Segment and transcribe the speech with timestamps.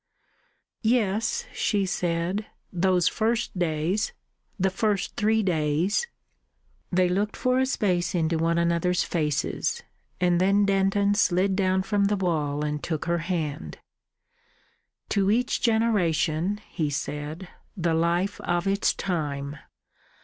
[0.81, 4.13] "Yes," she said, "those first days.
[4.59, 6.07] The first three days."
[6.91, 9.83] They looked for a space into one another's faces,
[10.19, 13.77] and then Denton slid down from the wall and took her hand.
[15.09, 17.47] "To each generation," he said,
[17.77, 19.57] "the life of its time.